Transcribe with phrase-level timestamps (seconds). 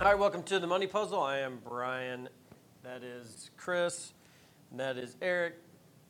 [0.00, 1.20] All right, welcome to the Money Puzzle.
[1.20, 2.30] I am Brian.
[2.82, 4.14] That is Chris.
[4.70, 5.56] And that is Eric.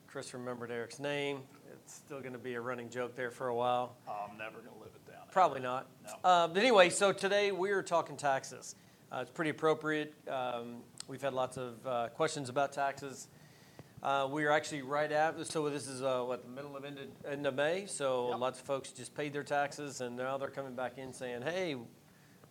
[0.07, 1.41] Chris remembered Eric's name.
[1.73, 3.97] It's still going to be a running joke there for a while.
[4.07, 5.23] Oh, I'm never going to live it down.
[5.33, 5.89] Probably not.
[6.05, 6.13] No.
[6.23, 8.77] Uh, but anyway, so today we are talking taxes.
[9.11, 10.15] Uh, it's pretty appropriate.
[10.29, 13.27] Um, we've had lots of uh, questions about taxes.
[14.05, 16.99] Uh, we are actually right at so this is uh, what the middle of end
[16.99, 17.87] of, end of May.
[17.87, 18.39] So Yep.
[18.39, 21.77] lots of folks just paid their taxes, and now they're coming back in saying, "Hey,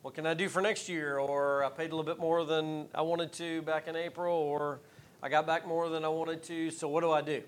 [0.01, 2.87] what can I do for next year?" Or I paid a little bit more than
[2.93, 4.79] I wanted to back in April, or
[5.21, 6.71] I got back more than I wanted to.
[6.71, 7.43] So what do I do?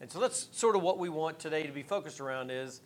[0.00, 2.82] And so that's sort of what we want today to be focused around is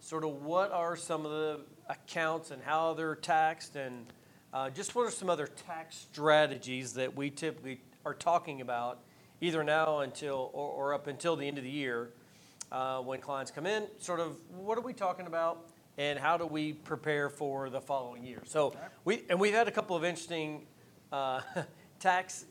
[0.00, 4.06] sort of what are some of the accounts and how they're taxed, and
[4.52, 9.00] uh, just what are some other tax strategies that we typically are talking about
[9.40, 12.10] either now until or, or up until the end of the year
[12.72, 13.84] uh, when clients come in.
[13.98, 15.66] Sort of what are we talking about,
[15.98, 18.40] and how do we prepare for the following year?
[18.46, 20.66] So we and we've had a couple of interesting
[21.12, 21.40] uh,
[21.98, 22.46] tax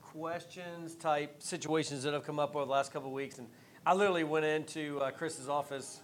[0.00, 3.46] questions type situations that have come up over the last couple of weeks, and
[3.86, 6.00] I literally went into uh, Chris's office.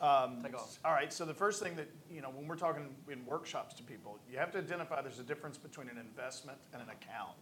[0.00, 0.78] Um, Take off.
[0.84, 3.82] All right, so the first thing that, you know, when we're talking in workshops to
[3.82, 7.36] people, you have to identify there's a difference between an investment and an account.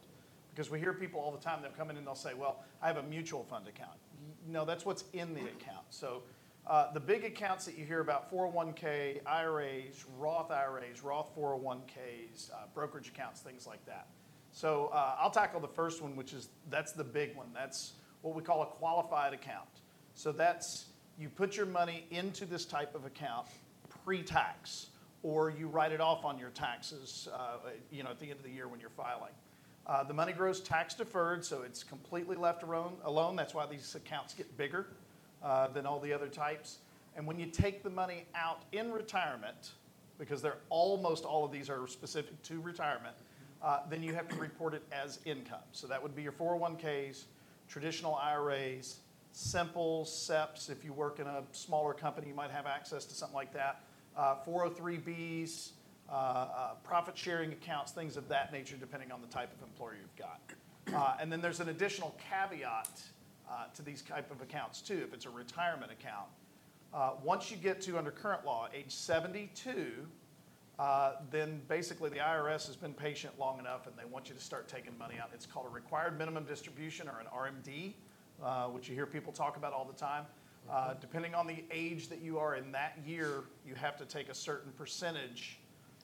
[0.54, 2.86] Because we hear people all the time, they'll come in and they'll say, well, I
[2.86, 3.98] have a mutual fund account.
[4.46, 5.86] No, that's what's in the account.
[5.88, 6.22] So
[6.66, 12.54] uh, the big accounts that you hear about 401k, IRAs, Roth IRAs, Roth 401ks, uh,
[12.72, 14.06] brokerage accounts, things like that.
[14.52, 17.48] So uh, I'll tackle the first one, which is that's the big one.
[17.52, 19.68] That's what we call a qualified account.
[20.14, 20.86] So that's
[21.18, 23.48] you put your money into this type of account
[24.04, 24.88] pre-tax,
[25.22, 27.28] or you write it off on your taxes,
[27.90, 29.32] you know, at the end of the year when you're filing.
[30.06, 33.36] The money grows tax deferred, so it's completely left alone.
[33.36, 34.86] That's why these accounts get bigger
[35.42, 36.78] uh, than all the other types.
[37.16, 39.72] And when you take the money out in retirement,
[40.18, 43.16] because they're almost all of these are specific to retirement,
[43.62, 45.60] uh, then you have to report it as income.
[45.72, 47.24] So that would be your 401ks,
[47.68, 48.98] traditional IRAs,
[49.32, 50.70] simple SEPs.
[50.70, 53.84] If you work in a smaller company, you might have access to something like that.
[54.16, 55.70] Uh, 403bs,
[56.08, 59.96] uh, uh, profit sharing accounts, things of that nature, depending on the type of employer
[60.00, 60.40] you've got.
[60.94, 63.00] Uh, and then there's an additional caveat
[63.50, 65.02] uh, to these type of accounts too.
[65.06, 66.28] If it's a retirement account,
[66.94, 70.06] uh, once you get to under current law age 72,
[70.78, 74.40] uh, then basically the IRS has been patient long enough and they want you to
[74.40, 75.30] start taking money out.
[75.32, 77.92] It's called a required minimum distribution or an RMD,
[78.42, 80.24] uh, which you hear people talk about all the time.
[80.70, 84.28] Uh, depending on the age that you are in that year, you have to take
[84.28, 85.58] a certain percentage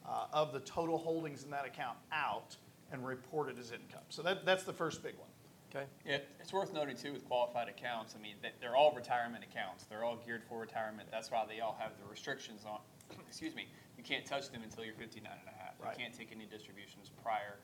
[0.06, 2.56] uh, of the total holdings in that account out
[2.92, 4.02] and report it as income.
[4.08, 5.27] So that, that's the first big one.
[5.74, 5.84] Okay.
[6.06, 8.14] Yeah, it's worth noting too with qualified accounts.
[8.18, 9.84] I mean, they- they're all retirement accounts.
[9.84, 11.10] They're all geared for retirement.
[11.10, 12.80] That's why they all have the restrictions on.
[13.28, 13.68] excuse me.
[13.96, 15.74] You can't touch them until you're 59 and a half.
[15.80, 15.96] Right.
[15.98, 17.56] You can't take any distributions prior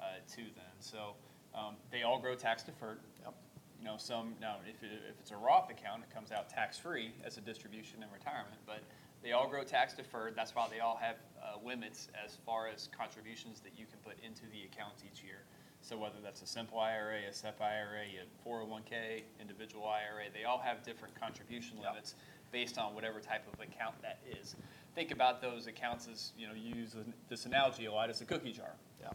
[0.00, 0.74] uh, to then.
[0.80, 1.14] So
[1.54, 2.98] um, they all grow tax deferred.
[3.22, 3.34] Yep.
[3.78, 6.78] You know, some now if, it, if it's a Roth account, it comes out tax
[6.78, 8.56] free as a distribution in retirement.
[8.66, 8.82] But
[9.22, 10.34] they all grow tax deferred.
[10.36, 14.16] That's why they all have uh, limits as far as contributions that you can put
[14.24, 15.44] into the accounts each year.
[15.84, 20.56] So whether that's a simple IRA, a SEP IRA, a 401k, individual IRA, they all
[20.56, 21.86] have different contribution Yep.
[21.90, 22.14] limits
[22.50, 24.56] based on whatever type of account that is.
[24.94, 26.96] Think about those accounts as you know, you use
[27.28, 29.12] this analogy a lot as a cookie jar Yeah.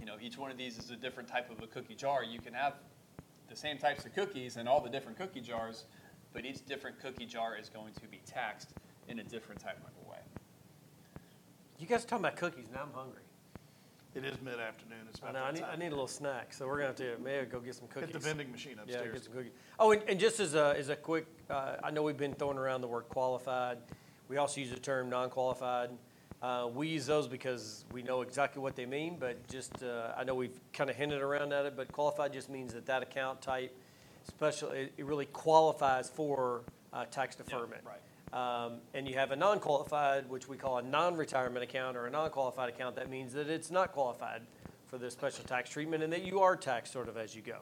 [0.00, 2.24] you know, each one of these is a different type of a cookie jar.
[2.24, 2.76] You can have
[3.48, 5.84] the same types of cookies in all the different cookie jars,
[6.32, 8.70] but each different cookie jar is going to be taxed
[9.08, 10.20] in a different type of way.
[11.78, 13.21] You guys are talking about cookies, now I'm hungry.
[14.14, 14.98] It is mid-afternoon.
[15.08, 15.70] It's I about know, I that need, time.
[15.72, 18.10] I need a little snack, so we're gonna have to maybe go get some cookies.
[18.10, 19.12] Hit the vending machine Yeah, upstairs.
[19.14, 19.52] get some cookies.
[19.78, 22.58] Oh, and, and just as a, as a quick, uh, I know we've been throwing
[22.58, 23.78] around the word qualified.
[24.28, 25.90] We also use the term non-qualified.
[26.42, 30.24] Uh, we use those because we know exactly what they mean, but just, uh, I
[30.24, 33.40] know we've kind of hinted around at it, but qualified just means that that account
[33.40, 33.74] type,
[34.26, 36.62] special, it, it really qualifies for
[36.92, 37.82] uh, tax deferment.
[37.86, 38.00] right.
[38.32, 42.70] Um, and you have a non-qualified, which we call a non-retirement account or a non-qualified
[42.70, 42.96] account.
[42.96, 44.42] That means that it's not qualified
[44.86, 47.58] for this special tax treatment and that you are taxed sort of as you go.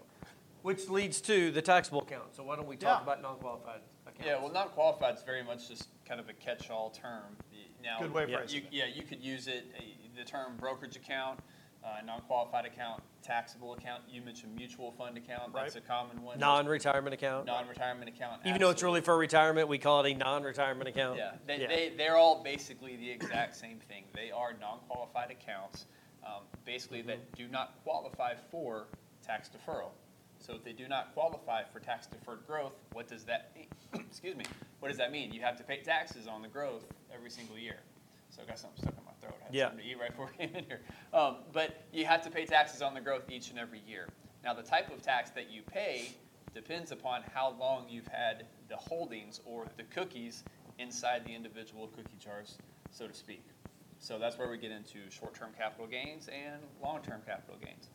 [0.62, 2.36] Which leads to the taxable account.
[2.36, 3.02] So why don't we talk Yeah.
[3.02, 4.24] about non-qualified accounts?
[4.26, 7.36] Yeah, well, non-qualified is very much just kind of a catch-all term.
[7.82, 8.36] Now, Good way of Yeah.
[8.38, 8.72] phrasing you, it.
[8.72, 9.82] yeah, you could use it, uh,
[10.16, 11.40] the term brokerage account,
[11.84, 14.02] uh, non-qualified account, taxable account.
[14.08, 15.52] You mentioned mutual fund account.
[15.54, 16.38] That's a common one.
[16.38, 17.46] Non-retirement account.
[17.46, 18.42] Non-retirement account.
[18.44, 19.00] Even though it's absolutely.
[19.00, 21.18] really for retirement, we call it a non-retirement account.
[21.18, 21.68] Yeah, they, Yeah.
[21.68, 24.04] they, they're all basically the exact same thing.
[24.14, 25.86] They are non-qualified accounts,
[26.24, 28.88] um, basically that do not qualify for
[29.22, 29.90] tax deferral.
[30.38, 33.68] So if they do not qualify for tax deferred growth, what does that mean?
[33.94, 34.44] Excuse me,
[34.80, 35.32] what does that mean?
[35.32, 36.84] You have to pay taxes on the growth
[37.14, 37.76] every single year.
[38.30, 39.34] So I got something stuck in my throat.
[39.40, 39.68] I had Yeah.
[39.68, 40.80] something to eat right before came in here.
[41.12, 44.08] Um, but you have to pay taxes on the growth each and every year.
[44.42, 46.12] Now, the type of tax that you pay
[46.54, 50.44] depends upon how long you've had the holdings or the cookies
[50.78, 52.58] inside the individual cookie jars,
[52.90, 53.44] so to speak.
[53.98, 57.90] So that's where we get into short-term capital gains and long-term capital gains.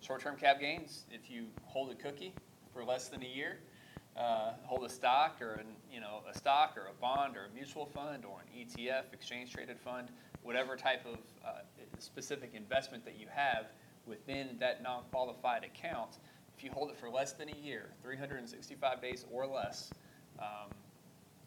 [0.00, 2.34] Short-term cap gains, if you hold a cookie
[2.72, 3.58] for less than a year,
[4.16, 7.54] uh, hold a stock or an, you know a stock or a bond or a
[7.54, 10.08] mutual fund or an ETF, exchange traded fund,
[10.44, 11.58] whatever type of uh,
[11.98, 13.66] specific investment that you have
[14.06, 16.18] within that non-qualified account,
[16.56, 19.92] if you hold it for less than a year, 365 days or less,
[20.38, 20.70] um,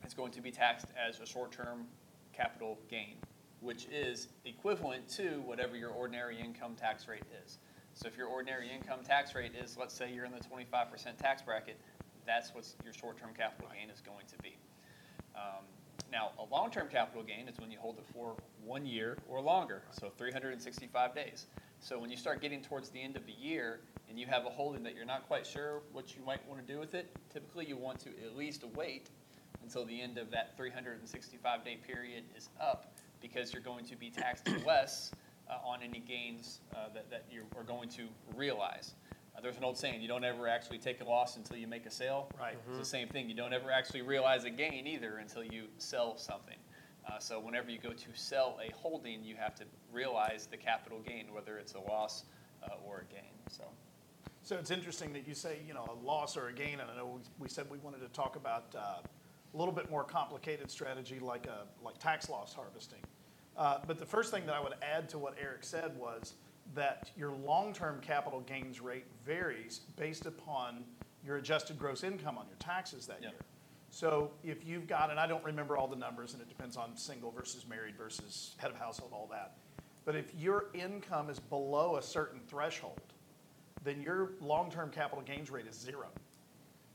[0.04, 1.86] it's going to be taxed as a short-term
[2.34, 3.16] capital gain,
[3.62, 7.60] which is equivalent to whatever your ordinary income tax rate is.
[7.94, 11.42] So if your ordinary income tax rate is, let's say you're in the 25% tax
[11.42, 11.80] bracket,
[12.26, 14.58] that's what your short-term capital gain is going to be.
[15.36, 15.66] Um,
[16.12, 19.83] Now, a long-term capital gain is when you hold it for one year or longer,
[19.92, 21.48] so 365 days.
[21.80, 24.50] So when you start getting towards the end of the year and you have a
[24.50, 27.65] holding that you're not quite sure what you might want to do with it, typically
[27.65, 29.09] you want to at least wait
[29.63, 34.48] until the end of that 365-day period is up because you're going to be taxed
[34.65, 35.12] less
[35.50, 38.03] uh, on any gains uh, that, that you are going to
[38.36, 38.94] realize.
[39.38, 41.86] Uh, there's an old saying, you don't ever actually take a loss until you make
[41.86, 42.30] a sale.
[42.39, 42.57] Right.
[42.69, 43.30] It's the same thing.
[43.30, 46.57] You don't ever actually realize a gain either until you sell something.
[47.07, 49.63] Uh, so whenever you go to sell a holding, you have to
[49.94, 52.25] realize the capital gain, whether it's a loss
[52.63, 53.31] uh, or a gain.
[53.50, 53.63] So.
[54.44, 56.95] So it's interesting that you say, you know, a loss or a gain, and I
[56.95, 59.01] know we, we said we wanted to talk about uh,
[59.54, 63.01] a little bit more complicated strategy like a, like tax loss harvesting.
[63.57, 66.34] Uh, But the first thing that I would add to what Eric said was
[66.75, 70.84] that your long-term capital gains rate varies based upon
[71.24, 73.30] your adjusted gross income on your taxes that Yeah.
[73.30, 73.44] year.
[73.90, 76.96] So if you've got, and I don't remember all the numbers, and it depends on
[76.98, 79.58] single versus married versus head of household, all that.
[80.06, 83.13] But if your income is below a certain threshold,
[83.84, 86.08] then your long-term capital gains rate is zero.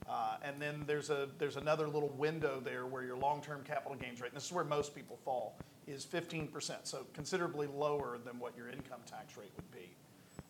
[0.07, 4.19] Uh, and then there's a there's another little window there where your long-term capital gains
[4.21, 6.49] rate, and this is where most people fall, is 15%,
[6.83, 9.95] so considerably lower than what your income tax rate would be.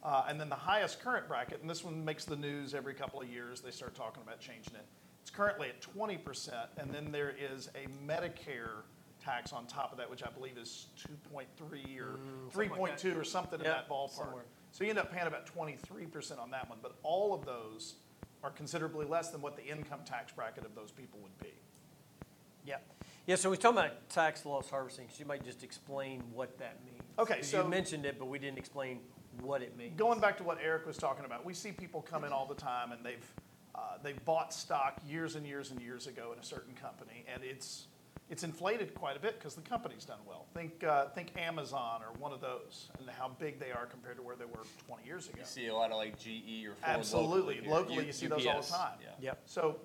[0.03, 3.21] Uh, and then the highest current bracket, and this one makes the news every couple
[3.21, 4.85] of years, they start talking about changing it.
[5.21, 8.83] It's currently at 20%, and then there is a Medicare
[9.23, 10.87] tax on top of that, which I believe is
[11.33, 12.19] 2.3 or
[12.53, 14.11] like 3.2 or something in that ballpark.
[14.11, 14.43] somewhere.
[14.71, 17.95] So you end up paying about 23% on that one, but all of those
[18.43, 21.53] are considerably less than what the income tax bracket of those people would be.
[22.65, 22.77] Yeah.
[23.25, 26.79] Yeah, so we're talking about tax loss harvesting, so you might just explain what that
[26.85, 27.01] means.
[27.17, 28.99] Okay, so- You mentioned it, but we didn't explain
[29.41, 29.97] what it means.
[29.97, 32.53] Going back to what Eric was talking about, we see people come in all the
[32.55, 33.25] time and they've,
[33.75, 37.43] uh, they've bought stock years and years and years ago in a certain company, and
[37.43, 37.87] it's,
[38.29, 40.45] it's inflated quite a bit because the company's done well.
[40.53, 44.21] Think, uh, think Amazon or one of those, and how big they are compared to
[44.23, 45.37] where they were 20 years ago.
[45.39, 47.55] You see a lot of like GE or Ford Absolutely.
[47.61, 47.69] locally.
[47.69, 48.97] Locally, U- you see those all the time.
[49.01, 49.07] Yeah.
[49.21, 49.41] Yep.
[49.45, 49.79] So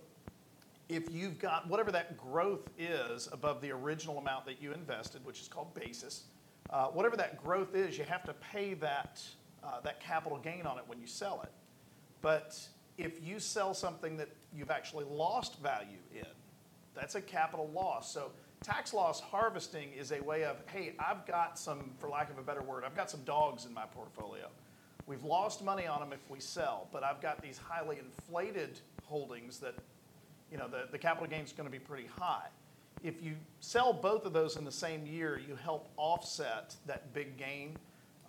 [0.88, 5.40] if you've got whatever that growth is above the original amount that you invested, which
[5.40, 6.24] is called basis,
[6.70, 9.22] uh, whatever that growth is, you have to pay that,
[9.62, 11.52] uh, that capital gain on it when you sell it.
[12.22, 12.58] But
[12.96, 16.26] if you sell something that you've actually lost value in,
[16.94, 18.12] that's a capital loss.
[18.12, 22.38] So tax loss harvesting is a way of, hey, I've got some, for lack of
[22.38, 24.48] a better word, I've got some dogs in my portfolio.
[25.06, 29.58] We've lost money on them if we sell, but I've got these highly inflated holdings
[29.60, 29.74] that,
[30.50, 32.48] you know, the, capital gain is going to be pretty high.
[33.02, 37.36] If you sell both of those in the same year, you help offset that big
[37.36, 37.76] gain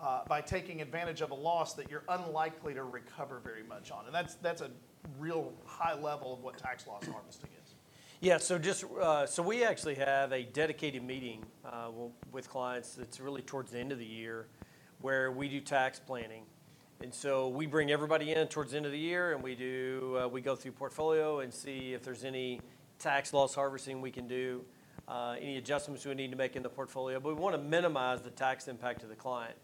[0.02, 4.06] uh, by taking advantage of a loss that you're unlikely to recover very much on.
[4.06, 4.70] And that's, that's a
[5.18, 7.74] real high level of what tax loss harvesting is.
[8.22, 11.90] Yeah, so just, uh, so we actually have a dedicated meeting uh,
[12.32, 14.48] with clients that's really towards the end of the year
[15.02, 16.44] where we do tax planning.
[17.02, 20.20] And so we bring everybody in towards the end of the year and we do,
[20.22, 22.60] uh, we go through portfolio and see if there's any
[23.00, 24.66] tax loss harvesting we can do,
[25.08, 27.18] uh, any adjustments we need to make in the portfolio.
[27.22, 29.56] But we want to minimize the tax impact to the client.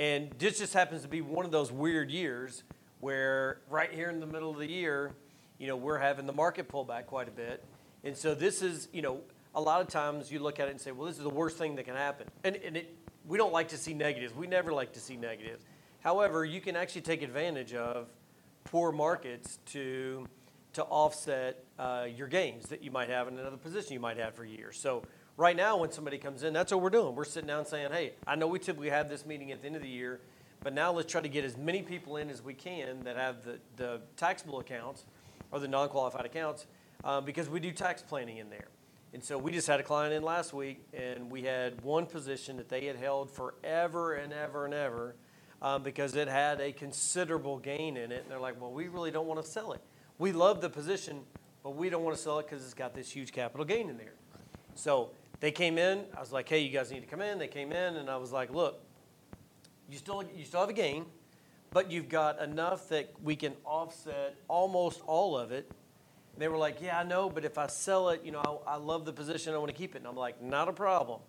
[0.00, 2.64] And this just happens to be one of those weird years
[2.98, 5.12] where right here in the middle of the year,
[5.58, 7.64] you know, we're having the market pull back quite a bit.
[8.02, 9.20] And so this is, you know,
[9.54, 11.56] a lot of times you look at it and say, well, this is the worst
[11.56, 12.26] thing that can happen.
[12.42, 12.92] And, and it,
[13.28, 14.34] we don't like to see negatives.
[14.34, 15.64] We never like to see negatives.
[16.04, 18.08] However, you can actually take advantage of
[18.64, 20.26] poor markets to,
[20.74, 24.34] to offset uh, your gains that you might have in another position you might have
[24.34, 24.78] for years.
[24.78, 25.02] So
[25.38, 27.14] right now, when somebody comes in, that's what we're doing.
[27.14, 29.76] We're sitting down saying, hey, I know we typically have this meeting at the end
[29.76, 30.20] of the year,
[30.62, 33.42] but now let's try to get as many people in as we can that have
[33.42, 35.06] the, the taxable accounts
[35.52, 36.66] or the non-qualified accounts
[37.02, 38.68] uh, because we do tax planning in there.
[39.14, 42.58] And so we just had a client in last week, and we had one position
[42.58, 45.14] that they had held forever and ever and ever
[45.64, 48.22] um, because it had a considerable gain in it.
[48.22, 49.80] And they're like, well, we really don't want to sell it.
[50.18, 51.22] We love the position,
[51.64, 53.96] but we don't want to sell it because it's got this huge capital gain in
[53.96, 54.12] there.
[54.74, 56.04] So they came in.
[56.16, 57.38] I was like, hey, you guys need to come in.
[57.38, 58.80] They came in, and I was like, look,
[59.88, 61.06] you still, you still have a gain,
[61.72, 65.70] but you've got enough that we can offset almost all of it
[66.36, 68.76] they were like, Yeah, I know, but if I sell it, you know, I, I
[68.76, 69.98] love the position, I want to keep it.
[69.98, 71.20] And I'm like, Not a problem.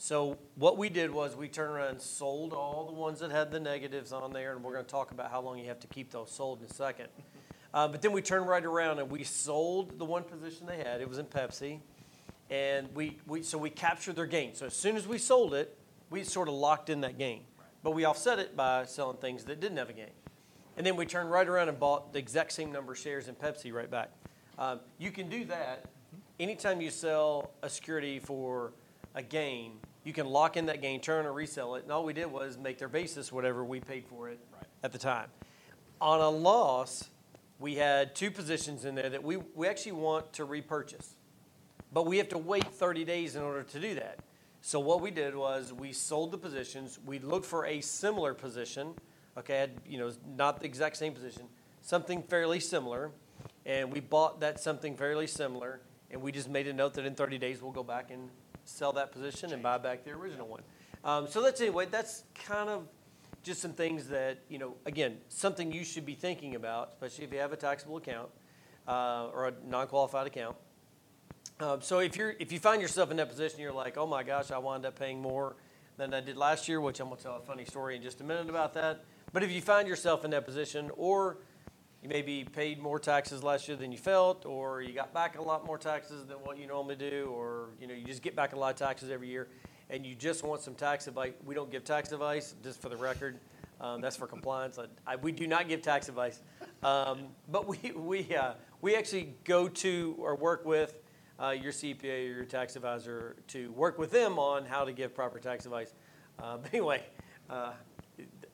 [0.00, 3.50] So what we did was we turned around and sold all the ones that had
[3.50, 5.88] the negatives on there, and we're going to talk about how long you have to
[5.88, 7.08] keep those sold in a second.
[7.74, 11.02] Uh, but then we turned right around and we sold the one position they had.
[11.02, 11.80] It was in Pepsi,
[12.48, 14.54] and we, we so we captured their gain.
[14.54, 15.76] So as soon as we sold it,
[16.08, 17.42] we sort of locked in that gain,
[17.82, 20.10] but we offset it by selling things that didn't have a gain.
[20.78, 23.34] And then we turned right around and bought the exact same number of shares in
[23.34, 24.12] Pepsi right back.
[24.58, 25.84] Um, you can do that
[26.40, 28.72] anytime you sell a security for
[29.14, 29.72] a gain.
[30.08, 32.56] You can lock in that gain, turn or resell it, and all we did was
[32.56, 34.64] make their basis whatever we paid for it Right.
[34.82, 35.28] at the time.
[36.00, 37.10] On a loss,
[37.60, 41.14] we had two positions in there that we, we actually want to repurchase,
[41.92, 44.20] but we have to wait 30 days in order to do that.
[44.62, 46.98] So what we did was we sold the positions.
[47.04, 48.94] We looked for a similar position,
[49.36, 51.42] okay, you know, not the exact same position,
[51.82, 53.10] something fairly similar
[53.66, 57.14] and we bought that something fairly similar, and we just made a note that in
[57.14, 58.30] 30 days we'll go back and
[58.68, 60.62] sell that position and buy back the original one.
[61.04, 61.86] Um, so that's anyway.
[61.90, 62.86] That's kind of
[63.42, 64.74] just some things that you know.
[64.86, 68.28] Again, something you should be thinking about, especially if you have a taxable account
[68.86, 70.56] uh, or a non-qualified account.
[71.60, 74.22] Um, so if you're if you find yourself in that position, you're like, oh my
[74.22, 75.56] gosh, I wound up paying more
[75.96, 78.24] than I did last year, which I'm to tell a funny story in just a
[78.24, 79.04] minute about that.
[79.32, 81.38] But if you find yourself in that position, or
[82.02, 85.42] you maybe paid more taxes last year than you felt, or you got back a
[85.42, 88.52] lot more taxes than what you normally do, or you know you just get back
[88.52, 89.48] a lot of taxes every year,
[89.90, 91.32] and you just want some tax advice.
[91.44, 93.38] We don't give tax advice, just for the record.
[93.80, 94.78] Um, that's for compliance.
[94.78, 96.40] I, I, we do not give tax advice,
[96.82, 101.00] um, but we we uh, we actually go to or work with
[101.40, 105.14] uh, your CPA or your tax advisor to work with them on how to give
[105.14, 105.94] proper tax advice.
[106.40, 107.02] Uh, but anyway.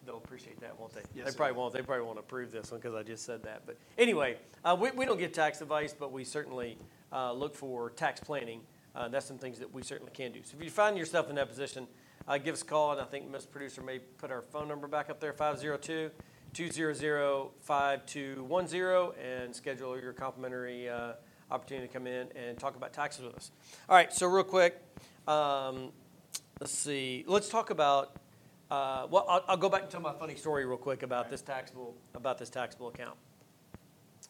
[0.06, 1.02] They'll appreciate that, won't they?
[1.14, 1.36] Yes, they sir.
[1.36, 1.72] probably won't.
[1.72, 3.62] They probably won't approve this one because I just said that.
[3.66, 6.78] But anyway, uh, we, we don't give tax advice, but we certainly
[7.12, 8.60] uh, look for tax planning.
[8.94, 10.40] Uh, that's some things that we certainly can do.
[10.44, 11.88] So if you find yourself in that position,
[12.28, 13.46] uh, give us a call, and I think Ms.
[13.46, 16.10] Producer may put our phone number back up there 502
[16.54, 21.12] 200 5210 and schedule your complimentary uh,
[21.50, 23.50] opportunity to come in and talk about taxes with us.
[23.88, 24.80] All right, so real quick,
[25.26, 25.90] um,
[26.60, 27.24] let's see.
[27.26, 28.16] Let's talk about
[29.10, 31.94] well, I'll, I'll go back and tell my funny story real quick about this taxable
[32.14, 33.16] about this taxable account.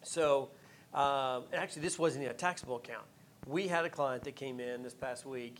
[0.02, 0.50] So,
[0.92, 3.04] um, actually, this wasn't a taxable account.
[3.46, 5.56] We had a client that came in this past week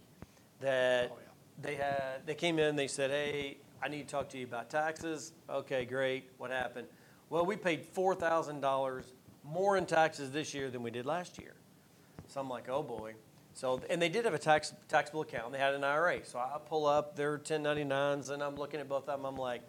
[0.61, 1.29] that Oh, yeah.
[1.63, 2.27] they had.
[2.27, 2.77] They came in.
[2.77, 6.31] They said, "Hey, I need to talk to you about taxes." Okay, great.
[6.39, 6.89] What happened?
[7.31, 9.13] Well, we paid four thousand dollars
[9.45, 11.55] more in taxes this year than we did last year.
[12.29, 13.15] So I'm like, oh boy.
[13.55, 15.53] So, and they did have a tax, taxable account.
[15.53, 16.25] They had an IRA.
[16.25, 19.25] So I pull up their 1099s and I'm looking at both of them.
[19.25, 19.63] I'm like,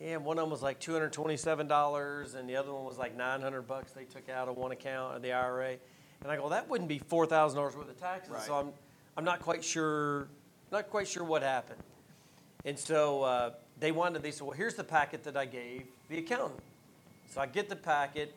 [0.00, 3.92] yeah, one of them was like $227 and the other one was like 900 bucks
[3.92, 5.76] they took out of one account of the IRA.
[6.22, 8.34] And I go, that wouldn't be $4,000 worth of taxes.
[8.44, 8.72] So I'm,
[9.16, 10.26] I'm not quite sure,
[10.72, 11.80] not quite sure what happened.
[12.64, 16.18] And so uh, they wanted, they said, well, here's the packet that I gave the
[16.18, 16.60] accountant.
[17.30, 18.34] So I get the packet,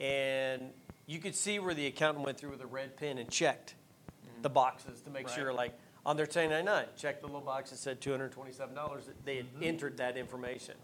[0.00, 0.70] and
[1.06, 3.74] you could see where the accountant went through with a red pen and checked
[4.44, 5.72] the boxes to make sure, like
[6.06, 9.64] on their 1099, check the little box that said $227 they had mm-hmm.
[9.64, 10.74] entered that information.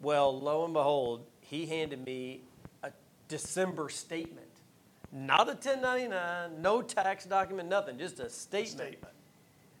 [0.00, 2.40] Well, lo and behold, he handed me
[2.82, 2.90] a
[3.28, 4.40] December statement.
[5.12, 8.88] not a 1099, no tax document, nothing, just a statement.
[8.88, 9.14] Statement.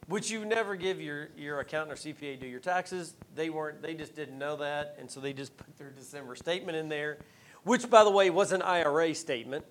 [0.06, 3.14] Which you never give your, your accountant or CPA do your taxes.
[3.34, 6.76] They weren't, they just didn't know that, and so they just put their December statement
[6.76, 7.18] in there,
[7.64, 9.64] which, by the way, was an IRA statement.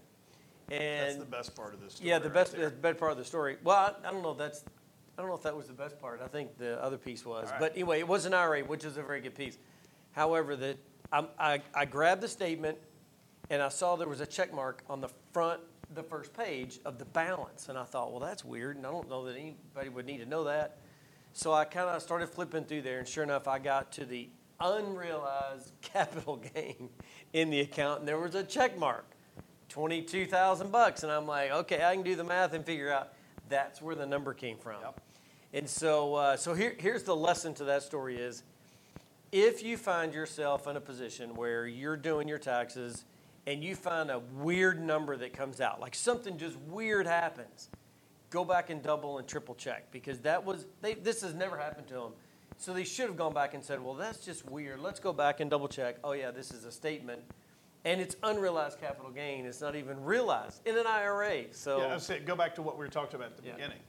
[0.79, 2.09] That's the best part of this story.
[2.09, 2.69] yeah, the right best, there.
[2.69, 3.57] the best part of the story.
[3.63, 4.63] Well, I, I don't know if that's,
[5.17, 6.21] I don't know if that was the best part.
[6.23, 7.49] I think the other piece was.
[7.51, 7.59] Right.
[7.59, 9.57] But anyway, it was an IRA, which is a very good piece.
[10.11, 10.77] However, that
[11.11, 12.77] I, I grabbed the statement
[13.49, 15.61] and I saw there was a check mark on the front,
[15.93, 17.69] the first page of the balance.
[17.69, 18.77] And I thought, well, that's weird.
[18.77, 20.77] And I don't know that anybody would need to know that.
[21.33, 22.99] So I kind of started flipping through there.
[22.99, 26.89] And sure enough, I got to the unrealized capital gain
[27.33, 27.99] in the account.
[27.99, 29.05] And there was a check mark.
[29.73, 31.01] 22,000 bucks.
[31.01, 33.13] And I'm like, okay, I can do the math and figure out
[33.49, 34.79] that's where the number came from.
[34.81, 35.01] Yep.
[35.51, 38.43] And so, uh, so here, here's the lesson to that story is
[39.31, 43.05] if you find yourself in a position where you're doing your taxes
[43.47, 47.69] and you find a weird number that comes out, like something just weird happens,
[48.29, 51.87] go back and double and triple check because that was, they, this has never happened
[51.87, 52.11] to them.
[52.59, 54.81] So they should have gone back and said, well, that's just weird.
[54.81, 55.97] Let's go back and double check.
[56.03, 57.21] Oh, yeah, this is a statement.
[57.85, 59.45] And it's unrealized capital gain.
[59.45, 61.51] It's not even realized in an IRA.
[61.51, 63.53] So, Yeah, I said, go back to what we were talking about at the Yeah.
[63.55, 63.79] beginning.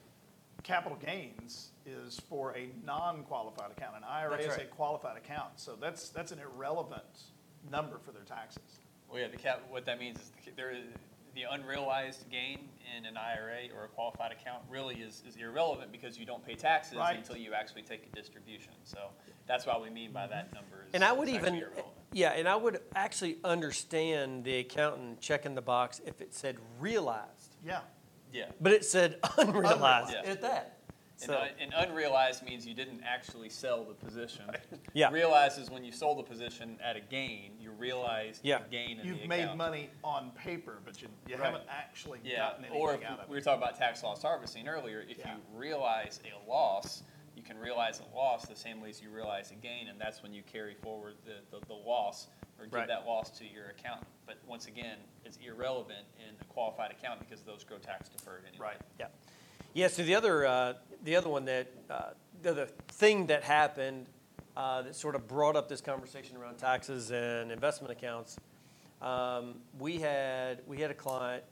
[0.65, 3.97] Capital gains is for a non-qualified account.
[3.97, 7.05] An IRA That's is a qualified account, so that's, that's an irrelevant
[7.71, 8.81] number for their taxes.
[9.09, 10.79] Well, yeah, the cap, what that means is the, there is,
[11.35, 16.17] the unrealized gain in an IRA or a qualified account really is, is irrelevant because
[16.19, 17.17] you don't pay taxes Right.
[17.17, 18.73] until you actually take a distribution.
[18.85, 18.99] So
[19.47, 20.95] that's what we mean by that number is.
[20.95, 21.87] And I would even, actually irrelevant.
[22.13, 27.57] yeah, and I would actually understand the accountant checking the box if it said realized,
[27.67, 27.81] Yeah,
[28.33, 28.47] Yeah.
[28.61, 30.31] but it said unrealized Yeah.
[30.31, 30.79] at that.
[31.25, 34.45] And, So, un- and unrealized means you didn't actually sell the position.
[34.93, 35.11] Yeah.
[35.11, 38.59] Realized is when you sold the position at a gain, you realized Yeah.
[38.59, 39.59] the gain in you've the made account.
[39.59, 41.45] money on paper, but you, you Right.
[41.45, 44.23] haven't actually Yeah, gotten or anything if out of we were talking about tax loss
[44.23, 45.35] harvesting earlier, if Yeah.
[45.35, 47.03] you realize a loss,
[47.35, 50.23] you can realize a loss the same way as you realize a gain, and that's
[50.23, 52.29] when you carry forward the, the, the loss
[52.59, 52.89] or give Right.
[52.89, 54.07] that loss to your accountant.
[54.27, 58.67] But once again, it's irrelevant in a qualified account because those grow tax deferred anyway.
[58.67, 58.81] Right.
[59.01, 59.09] yeah.
[59.77, 62.11] Yeah, so the other, uh, the other one that, uh,
[62.43, 64.07] the other thing that happened
[64.57, 68.39] uh, that sort of brought up this conversation around taxes and investment accounts,
[69.03, 71.43] um, we had, we had a client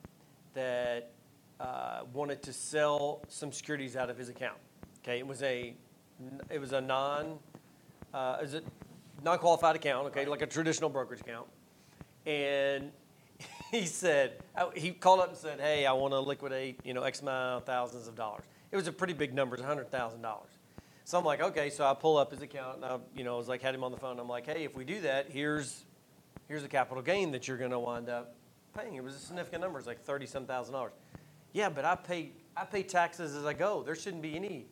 [0.55, 1.11] that
[1.59, 4.59] uh, wanted to sell some securities out of his account.
[5.03, 5.75] Okay, it was a,
[6.49, 7.41] it was a non,
[8.15, 8.65] uh, is it
[9.25, 10.07] non-qualified account?
[10.07, 11.49] Okay, like a traditional brokerage account,
[12.25, 12.93] and
[13.71, 17.03] he said uh, he called up and said, "Hey, I want to liquidate, you know,
[17.03, 20.23] X amount of thousands of dollars." It was a pretty big number, it's hundred thousand
[20.23, 20.51] dollars.
[21.05, 23.39] So I'm like, okay, so I pull up his account, and I, you know, I
[23.39, 24.19] was like, had him on the phone.
[24.21, 25.85] I'm like, hey, if we do that, here's,
[26.49, 28.37] here's the capital gain that you're going to wind up
[28.75, 28.95] paying.
[28.95, 30.93] It was a significant number, it's like thirty some thousand dollars.
[31.53, 33.83] Yeah, but I pay, I pay taxes as I go.
[33.83, 34.67] There shouldn't be any,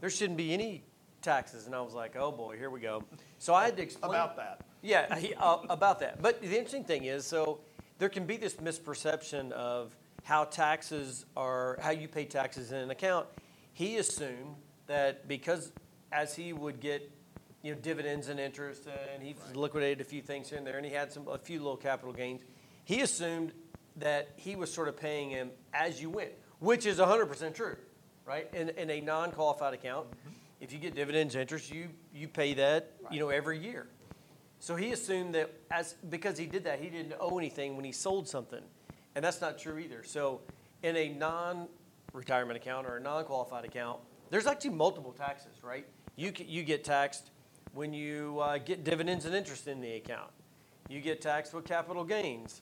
[0.00, 0.82] there shouldn't be any
[1.22, 1.66] taxes.
[1.66, 3.04] And I was like, oh boy, here we go.
[3.38, 4.60] So I had to explain About that.
[4.82, 6.20] yeah, he, uh, about that.
[6.20, 7.60] But the interesting thing is, so
[8.00, 12.90] there can be this misperception of how taxes are, how you pay taxes in an
[12.90, 13.26] account.
[13.74, 15.70] He assumed that because
[16.10, 17.12] as he would get,
[17.62, 20.78] you know, dividends and interest, uh, and he liquidated a few things here and there,
[20.78, 22.40] and he had some a few little capital gains,
[22.84, 23.52] he assumed
[23.96, 27.76] that he was sort of paying him as you went, which is 100% true,
[28.24, 28.48] right?
[28.54, 30.30] In, in a non-qualified account, mm-hmm.
[30.62, 33.88] if you get dividends, interest, you you pay that, you know, every year.
[34.60, 37.92] So he assumed that as because he did that, he didn't owe anything when he
[37.92, 38.62] sold something,
[39.14, 40.02] and that's not true either.
[40.04, 40.42] So
[40.82, 45.86] in a non-retirement account or a non-qualified account, there's actually multiple taxes, right?
[46.16, 47.30] You you get taxed
[47.72, 50.30] when you uh, get dividends and interest in the account.
[50.90, 52.60] You get taxed with capital gains.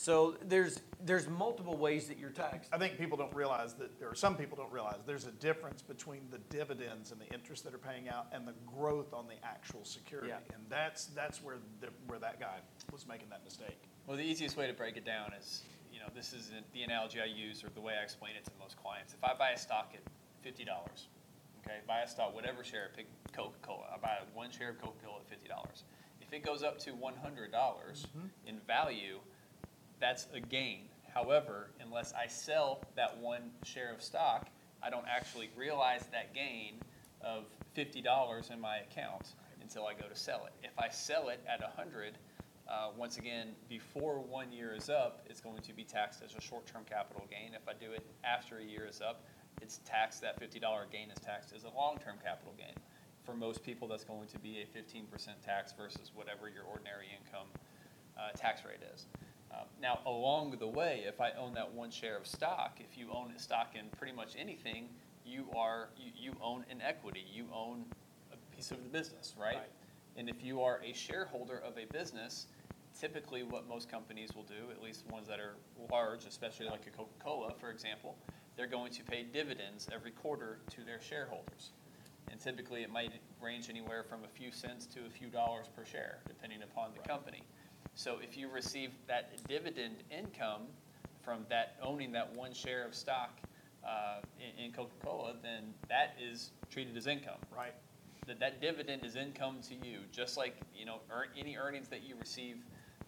[0.00, 2.70] So there's there's multiple ways that you're taxed.
[2.72, 6.20] I think people don't realize that, or some people don't realize, there's a difference between
[6.30, 9.84] the dividends and the interest that are paying out and the growth on the actual
[9.84, 10.28] security.
[10.28, 10.54] Yeah.
[10.54, 12.58] And that's, that's where, the- where that guy
[12.92, 13.82] was making that mistake.
[14.06, 17.20] Well, the easiest way to break it down is, you know, this is the analogy
[17.20, 19.14] I use or the way I explain it to most clients.
[19.14, 20.00] If I buy a stock at
[20.42, 21.08] fifty dollars,
[21.64, 23.86] okay, buy a stock, whatever share, pick Coca-Cola.
[23.92, 25.82] I buy one share of Coca-Cola at fifty dollars.
[26.20, 28.28] If it goes up to one hundred dollars mm-hmm.
[28.46, 29.18] in value,
[30.00, 30.82] that's a gain.
[31.12, 34.48] However, unless I sell that one share of stock,
[34.82, 36.74] I don't actually realize that gain
[37.20, 40.52] of fifty dollars in my account until I go to sell it.
[40.62, 42.18] If I sell it at a hundred,
[42.68, 46.40] uh, once again, before one year is up, it's going to be taxed as a
[46.40, 47.54] short-term capital gain.
[47.54, 49.24] If I do it after a year is up,
[49.60, 52.76] it's taxed, that fifty dollar gain is taxed as a long-term capital gain.
[53.24, 57.06] For most people, that's going to be a fifteen percent tax versus whatever your ordinary
[57.18, 57.48] income
[58.16, 59.06] uh, tax rate is.
[59.50, 63.08] Um, Now, along the way, if I own that one share of stock, if you
[63.12, 64.88] own a stock in pretty much anything,
[65.24, 67.84] you are, you, you own an equity, you own
[68.32, 69.56] a piece of the business, right?
[69.56, 69.70] Right.
[70.16, 72.46] And if you are a shareholder of a business,
[72.98, 75.54] typically what most companies will do, at least ones that are
[75.90, 78.16] large, especially like a Coca-Cola, for example,
[78.56, 81.70] they're going to pay dividends every quarter to their shareholders.
[82.30, 85.84] And typically, it might range anywhere from a few cents to a few dollars per
[85.84, 87.42] share, depending upon the company.
[87.98, 90.62] So if you receive that dividend income
[91.20, 93.40] from that, owning that one share of stock
[93.84, 97.74] uh, in in Coca-Cola, then that is treated as income Right.
[98.28, 102.04] that that dividend is income to you, just like, you know, earn, any earnings that
[102.04, 102.58] you receive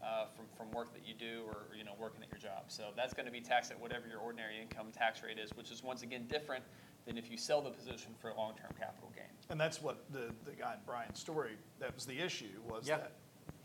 [0.02, 2.64] uh, from, from work that you do or, you know, working at your job.
[2.66, 5.70] So that's going to be taxed at whatever your ordinary income tax rate is, which
[5.70, 6.64] is once again different
[7.06, 9.30] than if you sell the position for a long-term capital gain.
[9.50, 12.96] And that's what the, the guy in Brian's story, that was the issue, was Yeah.
[12.96, 13.12] that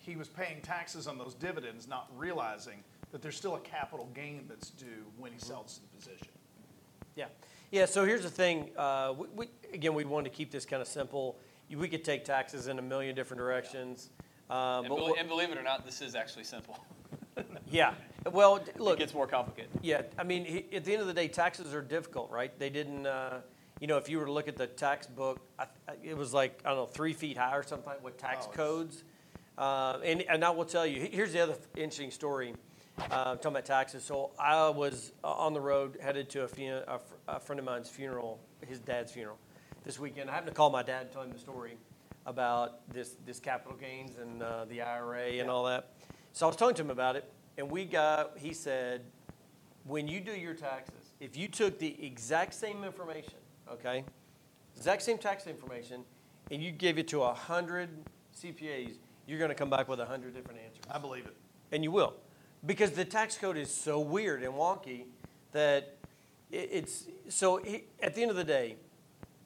[0.05, 4.45] he was paying taxes on those dividends, not realizing that there's still a capital gain
[4.47, 6.27] that's due when he sells the position.
[7.15, 7.25] Yeah,
[7.71, 7.85] yeah.
[7.85, 8.69] So here's the thing.
[8.77, 11.37] Uh, we, we, again, we wanted to keep this kind of simple.
[11.73, 14.09] We could take taxes in a million different directions.
[14.49, 16.77] Um, And, but bel- what- and believe it or not, this is actually simple.
[17.71, 17.93] yeah.
[18.31, 19.71] Well, d- It gets more complicated.
[19.81, 20.03] Yeah.
[20.19, 22.57] I mean, he, at the end of the day, taxes are difficult, right?
[22.59, 23.05] They didn't.
[23.07, 23.39] Uh,
[23.81, 26.33] you know, if you were to look at the tax book, I, I, it was
[26.33, 29.03] like I don't know, three feet high or something with tax Oh, it's- codes.
[29.57, 32.53] Uh, and, and I will tell you, here's the other interesting story.
[33.11, 34.05] Uh, talking about taxes.
[34.05, 37.59] So I was uh, on the road headed to a, fun- a, fr- a friend
[37.59, 39.37] of mine's funeral, his dad's funeral,
[39.83, 40.29] this weekend.
[40.29, 41.77] I happened to call my dad and tell him the story
[42.25, 45.91] about this, this capital gains and uh, the IRA and all that.
[46.31, 49.01] So I was talking to him about it, and we got, he said,
[49.83, 53.35] when you do your taxes, if you took the exact same information,
[53.69, 54.05] okay,
[54.75, 56.03] exact same tax information,
[56.49, 57.89] and you gave it to a hundred
[58.35, 58.95] CPAs,
[59.27, 61.35] you're going to come back with a hundred different answers, I believe it.
[61.71, 62.13] and you will,
[62.65, 65.05] because the tax code is so weird and wonky
[65.51, 65.97] that
[66.51, 67.59] it's so.
[68.01, 68.75] At the end of the day,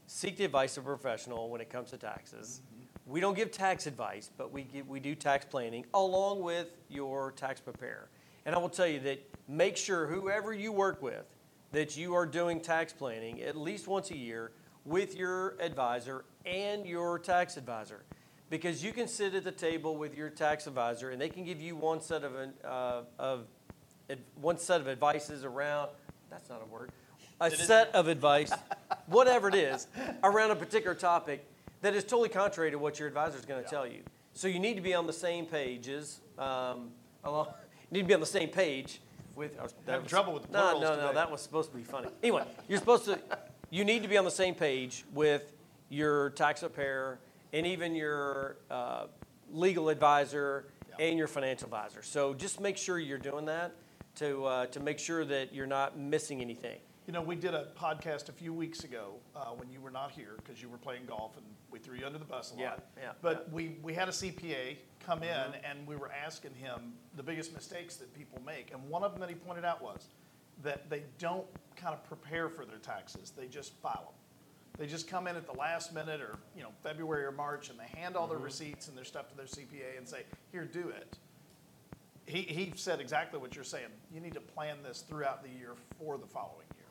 [0.08, 2.62] seek the advice of a professional when it comes to taxes.
[2.66, 3.12] Mm-hmm.
[3.12, 7.32] We don't give tax advice, but we give, we do tax planning along with your
[7.32, 8.10] tax preparer.
[8.46, 11.26] And I will tell you that make sure whoever you work with
[11.72, 14.52] that you are doing tax planning at least once a year
[14.86, 18.04] with your advisor and your tax advisor.
[18.50, 21.62] Because you can sit at the table with your tax advisor and they can give
[21.62, 23.46] you one set of, an- uh, of
[24.42, 25.90] one set of advices around,
[26.32, 26.92] that's not a word,
[27.42, 28.52] a It set of advice,
[29.06, 29.88] whatever it is,
[30.24, 31.46] around a particular topic
[31.82, 34.02] that is totally contrary to what your advisor is going to tell you.
[34.34, 36.20] So you need to be on the same pages.
[36.38, 36.90] Um,
[37.24, 37.48] along,
[37.92, 39.00] you need to be on the same page
[39.36, 39.60] with.
[39.62, 40.96] Was- that Having was- trouble with the No, no, no.
[40.96, 41.14] today.
[41.14, 42.08] That was supposed to be funny.
[42.24, 43.20] Anyway, you're supposed to.
[43.70, 45.52] You need to be on the same page with
[45.90, 47.20] your tax preparer
[47.54, 49.08] and even your uh,
[49.52, 51.08] legal advisor Yeah.
[51.08, 52.02] and your financial advisor.
[52.04, 53.74] So just make sure you're doing that
[54.16, 56.80] to uh, to make sure that you're not missing anything.
[57.08, 60.12] You know, we did a podcast a few weeks ago uh, when you were not
[60.12, 62.70] here because you were playing golf and we threw you under the bus a Yeah,
[62.72, 62.86] lot.
[62.98, 67.24] yeah, But we, we had a CPA come in and we were asking him the
[67.24, 68.72] biggest mistakes that people make.
[68.72, 70.06] And one of them that he pointed out was
[70.62, 74.19] that they don't kind of prepare for their taxes, they just file them.
[74.80, 77.78] They just come in at the last minute or, you know, February or March and
[77.78, 78.46] they hand all their mm-hmm.
[78.46, 81.18] receipts and their stuff to their CPA and say, here, do it.
[82.26, 83.90] He, he said exactly what you're saying.
[84.14, 86.86] You need to plan this throughout the year for the following year.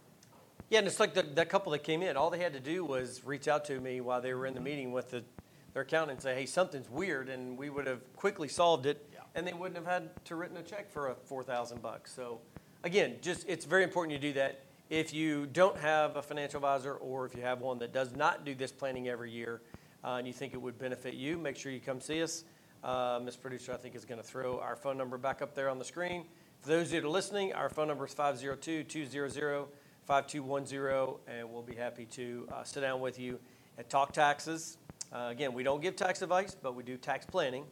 [0.69, 2.19] Yeah, and it's like the, that couple that came in.
[2.19, 4.59] All they had to do was reach out to me while they were in the
[4.59, 4.65] mm-hmm.
[4.65, 5.25] meeting with the,
[5.73, 9.21] their accountant and say, "Hey, something's weird," and we would have quickly solved it, Yeah.
[9.35, 12.13] and they wouldn't have had to written a check for a four thousand bucks.
[12.13, 12.41] So,
[12.85, 14.65] again, just it's very important you do that.
[14.91, 18.47] If you don't have a financial advisor, or if you have one that does not
[18.47, 19.61] do this planning every year,
[20.03, 22.45] uh, and you think it would benefit you, make sure you come see us.
[22.83, 23.37] Uh, Ms.
[23.37, 25.85] Producer, I think, is going to throw our phone number back up there on the
[25.85, 26.25] screen.
[26.63, 29.67] For those of you that are listening, our phone number is 502 200
[30.07, 33.39] 5210, and we'll be happy to uh, sit down with you
[33.77, 34.79] and talk taxes.
[35.13, 37.65] Uh, again, we don't give tax advice, but we do tax planning.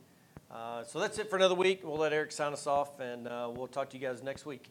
[0.51, 1.81] Uh, so that's it for another week.
[1.83, 4.71] We'll let Eric sign us off, and uh, we'll talk to you guys next week.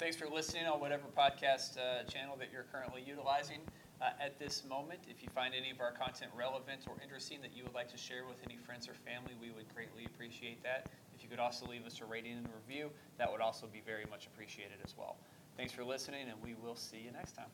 [0.00, 3.58] Thanks for listening on whatever podcast uh, channel that you're currently utilizing
[4.00, 5.00] uh, at this moment.
[5.10, 7.98] If you find any of our content relevant or interesting that you would like to
[7.98, 10.88] share with any friends or family, we would greatly appreciate that.
[11.14, 13.82] If you could also leave us a rating and a review, that would also be
[13.84, 15.18] very much appreciated as well.
[15.58, 17.50] Thanks for listening, and we will see you next time.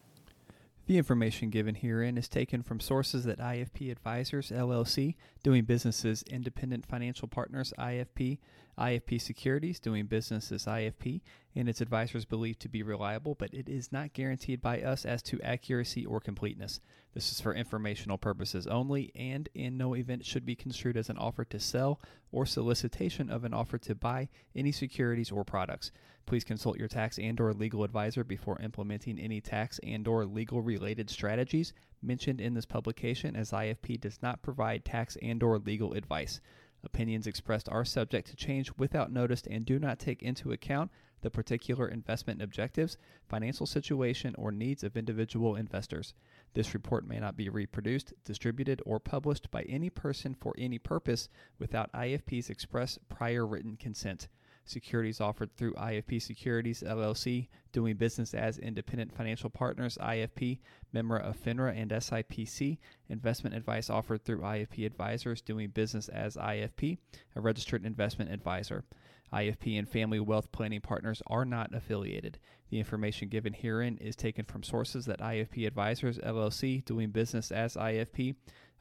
[0.86, 6.22] The information given herein is taken from sources that IFP Advisors LLC, doing business as
[6.22, 8.38] Independent Financial Partners IFP,
[8.78, 11.22] IFP Securities, doing business as IFP,
[11.56, 15.22] and its advisors believe to be reliable, but it is not guaranteed by us as
[15.22, 16.80] to accuracy or completeness.
[17.14, 21.16] This is for informational purposes only, and in no event should be construed as an
[21.16, 21.98] offer to sell
[22.30, 25.92] or solicitation of an offer to buy any securities or products.
[26.26, 30.60] Please consult your tax and or legal advisor before implementing any tax and or legal
[30.60, 35.94] related strategies mentioned in this publication as IFP does not provide tax and or legal
[35.94, 36.40] advice.
[36.84, 40.90] Opinions expressed are subject to change without notice and do not take into account
[41.26, 42.96] the particular investment objectives,
[43.28, 46.14] financial situation, or needs of individual investors.
[46.54, 51.28] This report may not be reproduced, distributed, or published by any person for any purpose
[51.58, 54.28] without IFP's express prior written consent.
[54.68, 60.58] Securities offered through IFP Securities LLC, doing business as Independent Financial Partners IFP,
[60.92, 62.78] member of FINRA and SIPC.
[63.08, 66.98] Investment advice offered through IFP Advisors, doing business as IFP,
[67.34, 68.84] a registered investment advisor.
[69.32, 72.38] IFP and Family Wealth Planning Partners are not affiliated.
[72.70, 77.74] The information given herein is taken from sources that IFP Advisors LLC, doing business as
[77.76, 78.34] IFP,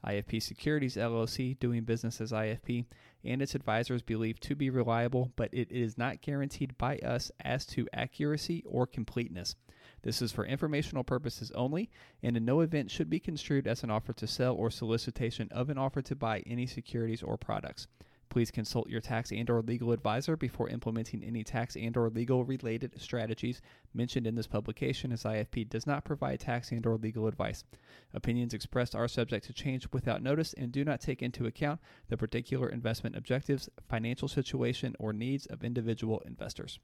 [0.04, 2.86] IFP Securities LLC, doing business as IFP,
[3.26, 7.66] and its advisors believe to be reliable, but it is not guaranteed by us as
[7.66, 9.56] to accuracy or completeness.
[10.02, 11.90] This is for informational purposes only,
[12.22, 15.68] and in no event should be construed as an offer to sell or solicitation of
[15.68, 17.88] an offer to buy any securities or products.
[18.28, 22.44] Please consult your tax and or legal advisor before implementing any tax and or legal
[22.44, 23.62] related strategies
[23.94, 27.64] mentioned in this publication as IFP does not provide tax and or legal advice.
[28.12, 32.16] Opinions expressed are subject to change without notice and do not take into account the
[32.16, 36.78] particular investment objectives, financial situation, or needs of individual investors.